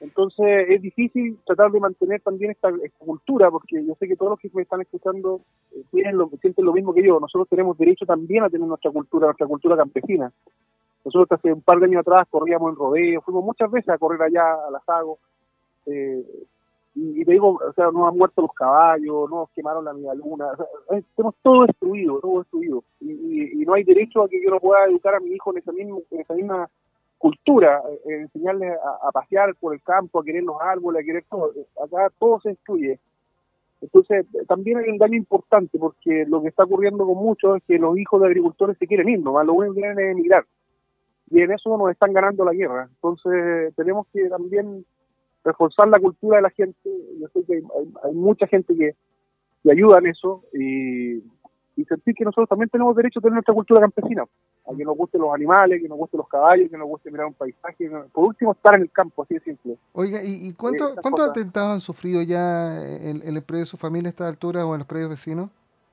Entonces 0.00 0.66
es 0.68 0.82
difícil 0.82 1.38
tratar 1.46 1.70
de 1.70 1.80
mantener 1.80 2.20
también 2.20 2.50
esta, 2.50 2.70
cultura, 2.98 3.50
porque 3.50 3.82
yo 3.84 3.94
sé 3.98 4.06
que 4.06 4.16
todos 4.16 4.30
los 4.30 4.40
que 4.40 4.50
me 4.52 4.62
están 4.62 4.82
escuchando 4.82 5.40
eh, 5.72 5.82
tienen 5.90 6.18
lo, 6.18 6.30
sienten 6.40 6.64
lo 6.64 6.72
mismo 6.72 6.92
que 6.92 7.04
yo. 7.04 7.18
Nosotros 7.18 7.48
tenemos 7.48 7.78
derecho 7.78 8.04
también 8.04 8.44
a 8.44 8.50
tener 8.50 8.66
nuestra 8.66 8.90
cultura, 8.90 9.26
nuestra 9.26 9.46
cultura 9.46 9.76
campesina. 9.76 10.30
Nosotros 11.04 11.38
hace 11.38 11.52
un 11.52 11.62
par 11.62 11.78
de 11.78 11.86
años 11.86 12.00
atrás 12.00 12.26
corríamos 12.28 12.70
en 12.70 12.76
rodeo, 12.76 13.20
fuimos 13.22 13.44
muchas 13.44 13.70
veces 13.70 13.88
a 13.88 13.98
correr 13.98 14.20
allá 14.22 14.54
a 14.66 14.70
la 14.70 14.80
Sago. 14.80 15.18
Eh, 15.86 16.22
y, 16.98 17.24
te 17.26 17.32
digo, 17.32 17.60
o 17.62 17.72
sea, 17.74 17.90
nos 17.90 18.08
han 18.08 18.16
muerto 18.16 18.40
los 18.40 18.54
caballos, 18.54 19.30
nos 19.30 19.50
quemaron 19.50 19.84
la 19.84 19.92
media 19.92 20.14
luna, 20.14 20.46
tenemos 21.14 21.34
todo 21.42 21.66
destruido, 21.66 22.20
todo 22.20 22.38
destruido. 22.38 22.84
Y, 23.00 23.64
no 23.66 23.74
hay 23.74 23.84
derecho 23.84 24.22
a 24.22 24.28
que 24.28 24.42
yo 24.42 24.50
no 24.50 24.60
pueda 24.60 24.86
educar 24.86 25.14
a 25.14 25.20
mi 25.20 25.30
hijo 25.32 25.50
en 25.52 25.58
esa 25.58 25.72
misma, 25.72 25.98
en 26.10 26.20
esa 26.20 26.32
misma 26.32 26.70
cultura, 27.18 27.82
eh, 28.06 28.22
enseñarle 28.22 28.72
a, 29.02 29.12
pasear 29.12 29.54
por 29.56 29.74
el 29.74 29.82
campo, 29.82 30.20
a 30.20 30.24
querer 30.24 30.44
los 30.44 30.56
árboles, 30.58 31.02
a 31.02 31.04
querer 31.04 31.24
todo. 31.28 31.52
Acá 31.84 32.10
todo 32.18 32.40
se 32.40 32.50
destruye. 32.50 32.98
Entonces, 33.82 34.24
también 34.48 34.78
hay 34.78 34.88
un 34.88 34.96
daño 34.96 35.16
importante, 35.16 35.78
porque 35.78 36.24
lo 36.26 36.40
que 36.40 36.48
está 36.48 36.64
ocurriendo 36.64 37.04
con 37.04 37.18
muchos 37.18 37.58
es 37.58 37.62
que 37.64 37.78
los 37.78 37.98
hijos 37.98 38.22
de 38.22 38.28
agricultores 38.28 38.78
se 38.78 38.86
quieren 38.86 39.10
ir, 39.10 39.20
nomás 39.20 39.44
lo 39.44 39.52
único 39.52 39.74
que 39.74 39.80
quieren 39.80 39.98
es 39.98 40.12
emigrar. 40.12 40.46
Y 41.28 41.42
en 41.42 41.52
eso 41.52 41.76
nos 41.76 41.90
están 41.90 42.14
ganando 42.14 42.42
la 42.42 42.54
guerra. 42.54 42.88
Entonces, 42.90 43.74
tenemos 43.74 44.06
que 44.14 44.30
también 44.30 44.86
reforzar 45.46 45.88
la 45.88 45.98
cultura 45.98 46.36
de 46.36 46.42
la 46.42 46.50
gente. 46.50 46.90
Yo 47.20 47.28
sé 47.28 47.44
que 47.46 47.62
hay, 48.04 48.14
mucha 48.14 48.46
gente 48.46 48.74
que, 48.76 48.94
que, 49.62 49.70
ayuda 49.70 49.98
en 50.00 50.06
eso 50.08 50.42
y, 50.52 51.22
sentir 51.88 52.14
que 52.14 52.24
nosotros 52.24 52.48
también 52.48 52.68
tenemos 52.68 52.96
derecho 52.96 53.20
a 53.20 53.22
tener 53.22 53.34
nuestra 53.34 53.54
cultura 53.54 53.80
campesina, 53.80 54.24
a 54.24 54.74
que 54.74 54.84
nos 54.84 54.96
gusten 54.96 55.20
los 55.20 55.32
animales, 55.32 55.80
que 55.80 55.88
nos 55.88 55.98
gusten 55.98 56.18
los 56.18 56.28
caballos, 56.28 56.68
que 56.68 56.76
nos 56.76 56.88
guste 56.88 57.12
mirar 57.12 57.26
un 57.26 57.34
paisaje, 57.34 57.88
por 58.12 58.24
último 58.24 58.52
estar 58.52 58.74
en 58.74 58.82
el 58.82 58.90
campo, 58.90 59.22
así 59.22 59.34
de 59.34 59.40
simple. 59.40 59.76
Oiga, 59.92 60.18
¿y, 60.24 60.52
cuánto, 60.54 60.96
cuántos 61.00 61.28
atentados 61.28 61.74
han 61.74 61.80
sufrido 61.80 62.22
ya 62.22 62.82
en, 62.82 63.22
el 63.22 63.42
predio 63.42 63.62
de 63.62 63.66
su 63.66 63.76
familia 63.76 64.08
a 64.08 64.10
esta 64.10 64.26
altura 64.26 64.66
o 64.66 64.74
en 64.74 64.78
los 64.78 64.88
predios 64.88 65.10
vecinos? 65.10 65.50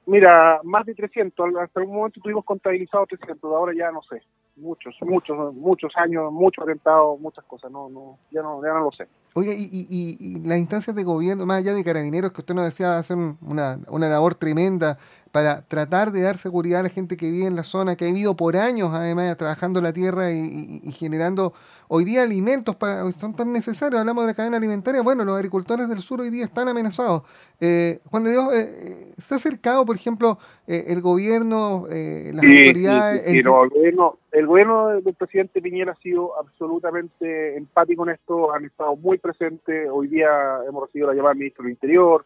Mira, 0.07 0.61
más 0.63 0.85
de 0.85 0.95
300, 0.95 1.55
hasta 1.57 1.81
un 1.81 1.93
momento 1.93 2.19
tuvimos 2.21 2.43
contabilizado 2.43 3.05
300, 3.05 3.43
ahora 3.53 3.73
ya 3.75 3.91
no 3.91 4.01
sé 4.03 4.23
muchos, 4.55 4.95
muchos, 5.01 5.53
muchos 5.55 5.91
años, 5.95 6.31
muchos 6.31 6.63
atentados, 6.63 7.19
muchas 7.19 7.43
cosas, 7.45 7.71
no, 7.71 7.89
no, 7.89 8.19
ya 8.31 8.41
no, 8.41 8.63
ya 8.63 8.73
no 8.73 8.85
lo 8.85 8.91
sé. 8.91 9.07
Oiga, 9.33 9.51
y, 9.53 9.67
y, 9.89 10.39
las 10.41 10.59
instancias 10.59 10.95
de 10.95 11.03
gobierno, 11.03 11.45
más 11.45 11.59
allá 11.59 11.73
de 11.73 11.83
carabineros, 11.83 12.31
que 12.31 12.41
usted 12.41 12.53
nos 12.53 12.65
decía, 12.65 12.97
hacen 12.97 13.37
una, 13.41 13.79
una 13.87 14.07
labor 14.07 14.35
tremenda, 14.35 14.99
para 15.33 15.63
tratar 15.63 16.11
de 16.11 16.21
dar 16.21 16.37
seguridad 16.37 16.81
a 16.81 16.83
la 16.83 16.89
gente 16.89 17.17
que 17.17 17.31
vive 17.31 17.47
en 17.47 17.55
la 17.55 17.63
zona, 17.63 17.95
que 17.95 18.05
ha 18.05 18.07
vivido 18.07 18.35
por 18.37 18.55
años 18.55 18.91
además 18.93 19.35
trabajando 19.35 19.81
la 19.81 19.91
tierra 19.91 20.31
y, 20.31 20.79
generando 20.91 21.53
hoy 21.87 22.05
día 22.05 22.21
alimentos 22.21 22.75
para, 22.75 23.11
son 23.13 23.35
tan 23.35 23.51
necesarios, 23.51 23.99
hablamos 23.99 24.25
de 24.25 24.27
la 24.27 24.35
cadena 24.35 24.57
alimentaria, 24.57 25.01
bueno, 25.01 25.25
los 25.25 25.35
agricultores 25.35 25.89
del 25.89 26.01
sur 26.01 26.21
hoy 26.21 26.29
día 26.29 26.45
están 26.45 26.67
amenazados. 26.67 27.23
Eh, 27.59 27.97
Juan 28.11 28.25
de 28.25 28.31
Dios, 28.31 28.53
eh, 28.53 29.13
¿se 29.17 29.33
ha 29.33 29.37
acercado, 29.37 29.83
por 29.87 29.95
ejemplo, 29.95 30.37
eh, 30.67 30.83
el 30.89 31.01
gobierno, 31.01 31.87
las 31.89 32.43
autoridades? 32.43 33.23
el, 33.25 33.41
gobierno, 33.41 34.19
el 34.31 34.45
gobierno 34.45 35.01
del 35.01 35.15
presidente 35.15 35.63
Piñera 35.63 35.93
ha 35.93 36.01
sido 36.03 36.37
absolutamente 36.39 37.57
empático 37.57 38.03
en 38.03 38.13
esto, 38.13 38.53
han 38.53 38.65
estado 38.65 38.95
muy 38.97 39.17
presentes, 39.17 39.89
hoy 39.91 40.09
día 40.09 40.29
hemos 40.69 40.83
recibido 40.83 41.07
la 41.07 41.15
llamada 41.15 41.33
del 41.33 41.39
ministro 41.39 41.63
del 41.63 41.71
Interior, 41.71 42.23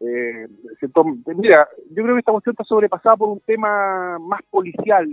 eh, 0.00 0.48
mira, 1.36 1.68
yo 1.90 2.02
creo 2.02 2.14
que 2.14 2.20
esta 2.20 2.32
cuestión 2.32 2.54
está 2.54 2.64
sobrepasada 2.64 3.16
por 3.16 3.28
un 3.28 3.40
tema 3.40 4.18
más 4.18 4.40
policial, 4.50 5.06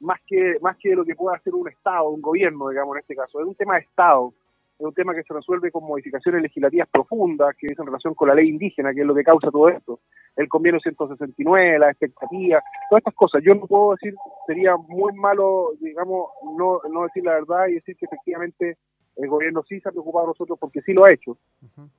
más 0.00 0.20
que 0.26 0.56
más 0.60 0.76
que 0.78 0.96
lo 0.96 1.04
que 1.04 1.14
pueda 1.14 1.36
hacer 1.36 1.54
un 1.54 1.68
Estado, 1.68 2.08
un 2.08 2.20
gobierno, 2.20 2.68
digamos, 2.70 2.96
en 2.96 3.00
este 3.00 3.14
caso. 3.14 3.40
Es 3.40 3.46
un 3.46 3.54
tema 3.54 3.74
de 3.74 3.82
Estado, 3.82 4.32
es 4.78 4.84
un 4.84 4.94
tema 4.94 5.14
que 5.14 5.22
se 5.22 5.32
resuelve 5.32 5.70
con 5.70 5.84
modificaciones 5.84 6.42
legislativas 6.42 6.88
profundas 6.88 7.54
que 7.56 7.68
dicen 7.68 7.86
relación 7.86 8.14
con 8.14 8.28
la 8.28 8.34
ley 8.34 8.48
indígena, 8.48 8.92
que 8.92 9.02
es 9.02 9.06
lo 9.06 9.14
que 9.14 9.22
causa 9.22 9.50
todo 9.50 9.68
esto. 9.68 10.00
El 10.34 10.48
convenio 10.48 10.80
169, 10.80 11.78
la 11.78 11.90
expectativa, 11.90 12.62
todas 12.88 13.00
estas 13.00 13.14
cosas. 13.14 13.42
Yo 13.44 13.54
no 13.54 13.66
puedo 13.66 13.92
decir, 13.92 14.14
sería 14.46 14.76
muy 14.76 15.12
malo, 15.14 15.70
digamos, 15.80 16.30
no, 16.56 16.80
no 16.90 17.04
decir 17.04 17.24
la 17.24 17.34
verdad 17.34 17.68
y 17.68 17.74
decir 17.74 17.96
que 17.96 18.06
efectivamente 18.06 18.76
el 19.16 19.28
gobierno 19.28 19.62
sí 19.68 19.78
se 19.80 19.88
ha 19.88 19.92
preocupado 19.92 20.26
de 20.26 20.30
nosotros 20.30 20.58
porque 20.58 20.80
sí 20.80 20.94
lo 20.94 21.04
ha 21.04 21.12
hecho. 21.12 21.36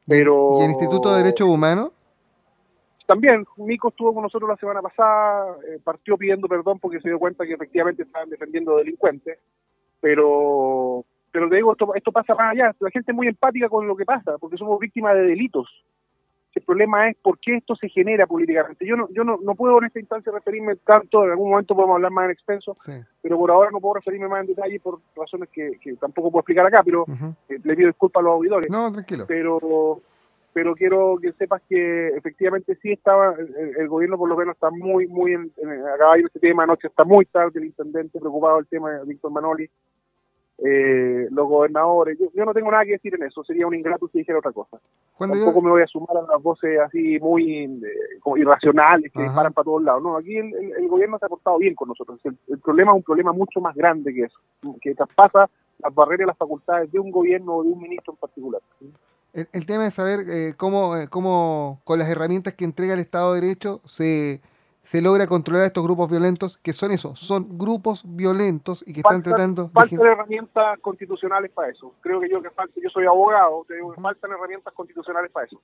Pero... 0.07 0.57
¿Y 0.59 0.63
el 0.63 0.71
Instituto 0.71 1.11
de 1.13 1.23
Derechos 1.23 1.47
Humanos? 1.47 1.91
También, 3.11 3.45
Mico 3.57 3.89
estuvo 3.89 4.13
con 4.13 4.23
nosotros 4.23 4.49
la 4.49 4.55
semana 4.55 4.81
pasada, 4.81 5.57
eh, 5.67 5.79
partió 5.83 6.15
pidiendo 6.15 6.47
perdón 6.47 6.79
porque 6.79 7.01
se 7.01 7.09
dio 7.09 7.19
cuenta 7.19 7.45
que 7.45 7.55
efectivamente 7.55 8.03
estaban 8.03 8.29
defendiendo 8.29 8.77
delincuentes, 8.77 9.37
pero 9.99 11.03
pero 11.29 11.49
te 11.49 11.57
digo, 11.57 11.73
esto, 11.73 11.93
esto 11.93 12.13
pasa 12.13 12.33
más 12.35 12.53
allá, 12.53 12.73
la 12.79 12.89
gente 12.89 13.11
es 13.11 13.15
muy 13.15 13.27
empática 13.27 13.67
con 13.67 13.85
lo 13.85 13.97
que 13.97 14.05
pasa, 14.05 14.37
porque 14.37 14.55
somos 14.55 14.79
víctimas 14.79 15.15
de 15.15 15.23
delitos. 15.23 15.67
El 16.55 16.61
problema 16.63 17.09
es 17.09 17.17
por 17.17 17.37
qué 17.37 17.57
esto 17.57 17.75
se 17.75 17.89
genera 17.89 18.25
políticamente. 18.27 18.85
Yo 18.85 18.95
no, 18.95 19.09
yo 19.11 19.25
no, 19.25 19.39
no 19.43 19.55
puedo 19.55 19.77
en 19.79 19.87
esta 19.87 19.99
instancia 19.99 20.31
referirme 20.31 20.77
tanto, 20.77 21.25
en 21.25 21.31
algún 21.31 21.49
momento 21.49 21.75
podemos 21.75 21.95
hablar 21.95 22.11
más 22.11 22.25
en 22.25 22.31
extenso, 22.31 22.77
pero 23.21 23.37
por 23.37 23.51
ahora 23.51 23.71
no 23.71 23.81
puedo 23.81 23.95
referirme 23.95 24.29
más 24.29 24.39
en 24.39 24.55
detalle 24.55 24.79
por 24.79 25.01
razones 25.17 25.49
que, 25.49 25.77
tampoco 25.99 26.31
puedo 26.31 26.39
explicar 26.43 26.65
acá, 26.65 26.81
pero 26.81 27.03
eh, 27.49 27.59
le 27.61 27.75
pido 27.75 27.87
disculpas 27.87 28.21
a 28.21 28.23
los 28.23 28.33
auditores. 28.35 28.69
No, 28.69 28.89
tranquilo. 28.89 29.25
Pero 29.27 30.01
pero 30.53 30.75
quiero 30.75 31.17
que 31.21 31.31
sepas 31.33 31.61
que 31.69 32.09
efectivamente 32.09 32.77
sí 32.81 32.91
estaba, 32.91 33.35
el, 33.77 33.87
gobierno 33.87 34.17
por 34.17 34.29
lo 34.29 34.35
menos 34.35 34.55
está 34.55 34.69
muy, 34.69 35.07
muy, 35.07 35.33
en, 35.33 35.51
acá 35.93 36.13
hay 36.13 36.23
este 36.23 36.39
tema. 36.39 36.63
Anoche, 36.63 36.87
está 36.87 37.03
muy 37.03 37.25
tarde 37.25 37.59
el 37.59 37.65
intendente 37.65 38.19
preocupado 38.19 38.57
del 38.57 38.67
tema 38.67 38.91
de 38.91 39.05
Víctor 39.05 39.31
Manoli, 39.31 39.69
eh, 40.63 41.27
los 41.31 41.47
gobernadores, 41.47 42.19
yo, 42.19 42.45
no 42.45 42.53
tengo 42.53 42.69
nada 42.69 42.85
que 42.85 42.91
decir 42.91 43.15
en 43.15 43.23
eso, 43.23 43.43
sería 43.43 43.65
un 43.65 43.73
ingrato 43.73 44.07
si 44.09 44.19
dijera 44.19 44.37
otra 44.37 44.51
cosa. 44.51 44.79
Tampoco 45.17 45.59
me 45.59 45.71
voy 45.71 45.81
a 45.81 45.87
sumar 45.87 46.15
a 46.17 46.33
las 46.33 46.43
voces 46.43 46.79
así 46.79 47.19
muy 47.19 47.63
eh, 47.63 48.37
irracionales 48.37 49.11
que 49.11 49.23
disparan 49.23 49.53
para 49.53 49.65
todos 49.65 49.81
lados, 49.81 50.03
no, 50.03 50.17
aquí 50.17 50.37
el, 50.37 50.87
gobierno 50.87 51.17
se 51.17 51.25
ha 51.25 51.29
portado 51.29 51.57
bien 51.57 51.73
con 51.73 51.87
nosotros, 51.87 52.19
el, 52.25 52.37
el, 52.47 52.59
problema 52.59 52.91
es 52.91 52.97
un 52.97 53.03
problema 53.03 53.31
mucho 53.31 53.59
más 53.59 53.75
grande 53.75 54.13
que 54.13 54.25
eso, 54.25 54.37
que 54.79 54.93
traspasa 54.93 55.49
las 55.79 55.95
barreras 55.95 56.25
y 56.25 56.27
las 56.27 56.37
facultades 56.37 56.91
de 56.91 56.99
un 56.99 57.09
gobierno 57.09 57.55
o 57.55 57.63
de 57.63 57.69
un 57.69 57.79
ministro 57.79 58.13
en 58.13 58.19
particular. 58.19 58.61
El, 59.33 59.65
tema 59.65 59.87
es 59.87 59.93
saber 59.93 60.19
eh, 60.29 60.53
cómo, 60.57 60.97
eh, 60.97 61.07
cómo 61.09 61.81
con 61.85 61.99
las 61.99 62.09
herramientas 62.09 62.53
que 62.53 62.65
entrega 62.65 62.93
el 62.93 62.99
Estado 62.99 63.33
de 63.33 63.41
Derecho 63.41 63.79
se, 63.85 64.41
se 64.83 65.01
logra 65.01 65.25
controlar 65.25 65.63
a 65.63 65.67
estos 65.67 65.83
grupos 65.83 66.09
violentos, 66.09 66.57
que 66.57 66.73
son 66.73 66.91
eso, 66.91 67.15
son 67.15 67.57
grupos 67.57 68.03
violentos 68.05 68.83
y 68.85 68.91
que 68.91 68.99
están 68.99 69.23
tratando... 69.23 69.69
Faltan 69.69 70.01
herramientas 70.01 70.79
constitucionales 70.79 71.49
para 71.51 71.69
eso. 71.69 71.93
Creo 72.01 72.19
que 72.19 72.29
yo 72.29 72.41
que 72.41 72.49
falta, 72.49 72.73
yo 72.81 72.89
soy 72.89 73.05
abogado, 73.05 73.63
te 73.67 73.75
digo 73.75 73.93
que 73.93 74.01
faltan 74.01 74.31
herramientas 74.31 74.73
constitucionales 74.73 75.31
para 75.31 75.45
eso. 75.45 75.61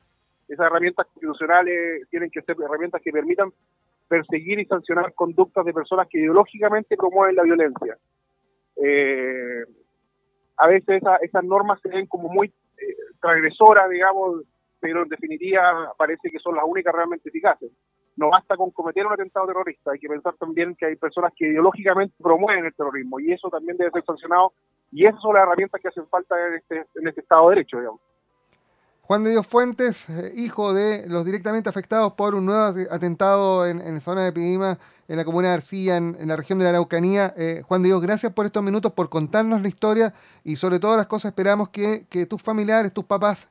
Esas 0.47 0.65
herramientas 0.65 1.05
constitucionales 1.07 2.07
tienen 2.09 2.29
que 2.29 2.41
ser 2.43 2.55
herramientas 2.63 3.01
que 3.01 3.11
permitan 3.11 3.51
perseguir 4.07 4.59
y 4.59 4.65
sancionar 4.65 5.13
conductas 5.13 5.65
de 5.65 5.73
personas 5.73 6.07
que 6.09 6.19
ideológicamente 6.19 6.95
promueven 6.95 7.35
la 7.35 7.43
violencia. 7.43 7.97
Eh, 8.77 9.65
a 10.55 10.67
veces 10.67 11.01
esas 11.21 11.43
normas 11.43 11.81
se 11.81 11.89
ven 11.89 12.05
como 12.05 12.29
muy 12.29 12.53
transgresora, 13.19 13.87
digamos, 13.87 14.43
pero 14.79 15.03
en 15.03 15.09
definitiva 15.09 15.93
parece 15.97 16.29
que 16.29 16.39
son 16.39 16.55
las 16.55 16.65
únicas 16.65 16.93
realmente 16.93 17.29
eficaces. 17.29 17.71
No 18.15 18.29
basta 18.29 18.55
con 18.55 18.71
cometer 18.71 19.05
un 19.05 19.13
atentado 19.13 19.47
terrorista, 19.47 19.91
hay 19.91 19.99
que 19.99 20.09
pensar 20.09 20.33
también 20.35 20.75
que 20.75 20.87
hay 20.87 20.95
personas 20.95 21.31
que 21.35 21.47
ideológicamente 21.47 22.15
promueven 22.21 22.65
el 22.65 22.73
terrorismo 22.73 23.19
y 23.19 23.31
eso 23.31 23.49
también 23.49 23.77
debe 23.77 23.91
ser 23.91 24.03
sancionado 24.05 24.53
y 24.91 25.05
esas 25.05 25.21
son 25.21 25.35
las 25.35 25.43
herramientas 25.43 25.79
que 25.81 25.89
hacen 25.89 26.07
falta 26.07 26.35
en 26.47 26.53
este, 26.55 26.85
en 26.95 27.07
este 27.07 27.21
Estado 27.21 27.49
de 27.49 27.55
Derecho, 27.55 27.77
digamos. 27.77 28.01
Juan 29.07 29.23
de 29.23 29.29
Dios 29.29 29.47
Fuentes, 29.47 30.09
eh, 30.09 30.33
hijo 30.35 30.73
de 30.73 31.07
los 31.07 31.23
directamente 31.23 31.69
afectados 31.69 32.11
por 32.11 32.35
un 32.35 32.45
nuevo 32.45 32.75
atentado 32.91 33.65
en, 33.65 33.79
en 33.79 33.95
la 33.95 34.01
zona 34.01 34.25
de 34.25 34.33
Pidima, 34.33 34.79
en 35.07 35.15
la 35.15 35.23
comuna 35.23 35.47
de 35.47 35.53
Arcilla, 35.53 35.95
en, 35.95 36.27
la 36.27 36.35
región 36.35 36.59
de 36.59 36.65
la 36.65 36.71
Araucanía. 36.71 37.33
Eh, 37.37 37.63
Juan 37.65 37.83
de 37.83 37.87
Dios, 37.87 38.01
gracias 38.01 38.33
por 38.33 38.45
estos 38.45 38.61
minutos, 38.61 38.91
por 38.91 39.07
contarnos 39.07 39.61
la 39.61 39.69
historia 39.69 40.13
y 40.43 40.57
sobre 40.57 40.79
todas 40.79 40.97
las 40.97 41.07
cosas 41.07 41.29
esperamos 41.29 41.69
que, 41.69 42.05
tus 42.29 42.41
familiares, 42.41 42.91
tus 42.91 43.05
papás, 43.05 43.47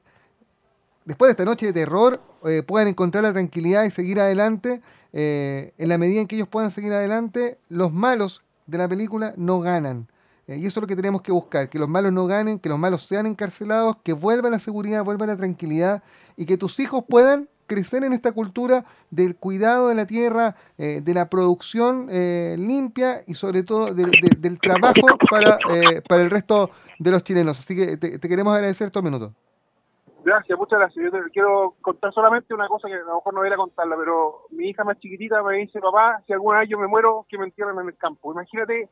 después 1.07 1.29
de 1.29 1.31
esta 1.31 1.47
noche 1.47 1.65
de 1.65 1.73
terror, 1.73 2.21
eh, 2.45 2.63
puedan 2.63 2.89
encontrar 2.89 3.25
la 3.25 3.33
tranquilidad 3.33 3.85
y 3.85 3.91
seguir 3.91 4.21
adelante. 4.21 4.83
en 5.15 5.89
la 5.89 5.97
medida 5.97 6.21
en 6.21 6.27
que 6.27 6.37
ellos 6.37 6.49
puedan 6.49 6.71
seguir 6.71 6.93
adelante, 6.93 7.57
los 7.71 7.91
malos 7.91 8.43
de 8.67 8.77
la 8.77 8.87
película 8.87 9.33
no 9.39 9.61
ganan. 9.61 10.07
Eh, 10.49 10.59
y 10.59 10.67
eso 10.67 10.81
es 10.81 10.83
lo 10.83 10.87
que 10.87 10.97
tenemos 10.97 11.23
que 11.23 11.33
buscar, 11.33 11.69
que 11.69 11.79
los 11.79 11.89
malos 11.89 12.13
no 12.13 12.27
ganen, 12.27 12.59
que 12.59 12.69
los 12.69 12.79
malos 12.79 13.03
sean 13.03 13.27
encarcelados, 13.27 13.97
que 14.05 14.13
vuelva 14.13 14.49
la 14.49 14.61
seguridad, 14.61 15.05
vuelva 15.05 15.27
la 15.27 15.37
tranquilidad 15.37 16.03
y 16.37 16.47
que 16.47 16.57
tus 16.57 16.79
hijos 16.79 17.05
puedan 17.09 17.49
crecer 17.67 18.05
en 18.05 18.13
esta 18.13 18.31
cultura 18.31 18.85
del 19.11 19.35
cuidado 19.35 19.89
de 19.89 19.97
la 19.97 20.07
tierra, 20.07 20.55
eh, 20.79 21.01
de 21.03 21.15
la 21.15 21.29
producción 21.29 22.07
eh, 22.11 22.55
limpia 22.59 23.23
y 23.27 23.35
sobre 23.35 23.65
todo 23.65 23.93
del 23.93 24.61
trabajo 24.61 25.07
para, 25.29 25.59
para 26.09 26.23
el 26.23 26.31
resto 26.31 26.71
de 27.01 27.11
los 27.11 27.25
chilenos. 27.25 27.59
Así 27.59 27.75
que 27.75 27.97
te, 27.97 28.21
queremos 28.21 28.55
agradecer 28.55 28.87
estos 28.87 29.03
minutos. 29.03 29.33
Gracias, 30.25 30.59
muchas 30.59 30.79
gracias. 30.79 31.05
Yo 31.05 31.11
te 31.11 31.31
quiero 31.31 31.75
contar 31.81 32.13
solamente 32.13 32.53
una 32.55 32.69
cosa 32.69 32.89
que 32.89 32.95
a 32.95 32.99
lo 32.99 33.17
mejor 33.17 33.35
no 33.35 33.41
voy 33.41 33.53
a 33.53 33.57
contarla, 33.57 33.97
pero 33.97 34.47
mi 34.51 34.71
hija 34.71 34.85
más 34.85 34.99
chiquitita 34.99 35.43
me 35.43 35.57
dice, 35.57 35.81
papá, 35.81 36.21
si 36.27 36.33
alguna 36.33 36.61
vez 36.61 36.69
yo 36.69 36.79
me 36.79 36.89
muero, 36.89 37.27
que 37.29 37.39
me 37.39 37.45
entierren 37.45 37.79
en 37.79 37.89
el 37.89 37.97
campo. 37.97 38.33
Imagínate 38.33 38.89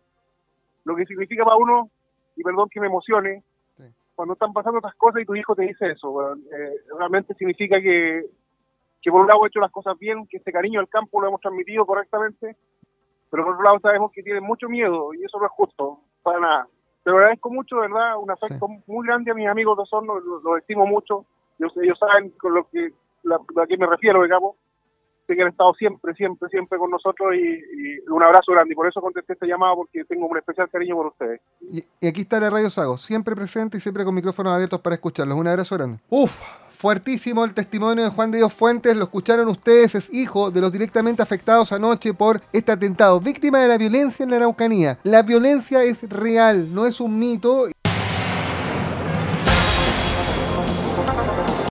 lo 0.85 0.97
que 0.97 1.07
significa 1.07 1.45
para 1.45 1.57
uno, 1.57 1.91
y 2.37 2.43
perdón 2.43 2.69
que 2.69 2.81
me 2.81 2.87
emocione, 2.87 3.43
cuando 4.15 4.35
están 4.35 4.53
pasando 4.53 4.79
estas 4.79 4.95
cosas 4.95 5.23
y 5.23 5.27
tu 5.27 5.35
hijo 5.35 5.55
te 5.55 5.63
dice 5.63 5.91
eso, 5.91 6.35
eh, 6.35 6.77
realmente 6.97 7.35
significa 7.35 7.81
que, 7.81 8.25
que 9.03 9.11
por 9.11 9.23
un 9.23 9.27
lado 9.27 9.45
he 9.45 9.49
hecho 9.49 9.61
las 9.61 9.73
cosas 9.73 9.99
bien, 9.99 10.27
que 10.27 10.37
este 10.37 10.53
cariño 10.53 10.81
al 10.81 10.89
campo 10.89 11.21
lo 11.21 11.29
hemos 11.29 11.41
transmitido 11.41 11.85
correctamente, 11.85 12.57
pero 13.31 13.45
por 13.45 13.55
otro 13.55 13.65
lado 13.65 13.81
sabemos 13.81 14.13
que 14.13 14.23
tienen 14.23 14.45
mucho 14.45 14.69
miedo 14.69 15.13
y 15.15 15.25
eso 15.25 15.39
no 15.39 15.47
es 15.47 15.53
justo, 15.53 16.01
para 16.23 16.41
nada. 16.41 16.69
Pero 17.03 17.17
agradezco 17.17 17.51
mucho, 17.51 17.79
¿verdad? 17.79 18.17
Un 18.19 18.31
afecto 18.31 18.67
muy 18.87 19.07
grande 19.07 19.31
a 19.31 19.35
mis 19.35 19.49
amigos 19.49 19.77
de 19.77 19.83
Osorno, 19.83 20.19
los, 20.21 20.59
estimo 20.59 20.87
mucho, 20.87 21.27
ellos, 21.59 21.77
ellos 21.83 21.99
saben 21.99 22.31
con 22.31 22.55
lo 22.55 22.69
que, 22.71 22.93
a 23.31 23.67
qué 23.67 23.77
me 23.77 23.87
refiero, 23.87 24.23
digamos, 24.23 24.57
que 25.27 25.43
han 25.43 25.49
estado 25.49 25.73
siempre, 25.75 26.15
siempre, 26.15 26.49
siempre 26.51 26.79
con 26.79 26.91
nosotros 26.91 27.35
y, 27.35 28.11
un 28.11 28.23
abrazo 28.23 28.53
grande. 28.53 28.73
Y 28.73 28.77
por 28.77 28.87
eso 28.87 29.01
contesté 29.01 29.33
esta 29.33 29.47
llamada 29.47 29.75
porque 29.75 30.05
tengo 30.05 30.27
un 30.27 30.37
especial 30.37 30.69
cariño 30.69 30.97
por 30.97 31.07
ustedes. 31.07 31.41
Y, 31.61 32.07
aquí 32.07 32.23
está 32.23 32.41
la 32.41 32.51
Radio 32.51 32.69
Sago, 32.71 32.99
siempre 32.99 33.35
presente 33.35 33.79
y 33.79 33.81
siempre 33.81 34.05
con 34.05 34.15
micrófonos 34.15 34.53
abiertos 34.53 34.81
para 34.81 34.95
escucharlos. 34.95 35.39
Un 35.39 35.49
abrazo 35.49 35.77
grande. 35.77 35.99
Uf, 36.11 36.39
fuertísimo 36.71 37.45
el 37.45 37.55
testimonio 37.55 38.05
de 38.05 38.11
Juan 38.11 38.31
de 38.31 38.39
Dios 38.39 38.53
Fuentes, 38.53 38.97
lo 38.97 39.05
escucharon 39.05 39.49
ustedes, 39.49 39.95
es 39.95 40.13
hijo 40.13 40.51
de 40.51 40.61
los 40.61 40.71
directamente 40.71 41.23
afectados 41.23 41.73
anoche 41.73 42.13
por 42.13 42.43
este 42.53 42.73
atentado, 42.73 43.21
víctima 43.21 43.61
de 43.61 43.69
la 43.69 43.79
violencia 43.79 44.25
en 44.25 44.31
la 44.31 44.37
Araucanía. 44.37 44.99
La 45.05 45.23
violencia 45.23 45.83
es 45.85 46.07
real, 46.11 46.75
no 46.75 46.85
es 46.87 47.01
un 47.01 47.19
mito. 47.19 47.69